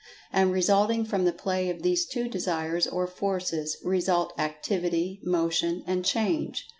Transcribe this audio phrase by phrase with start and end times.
[0.33, 6.03] And, resulting from the play of these two Desires, or Forces, result Activity, Motion and
[6.03, 6.65] Change.